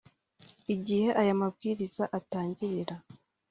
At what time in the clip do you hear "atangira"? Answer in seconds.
2.19-2.95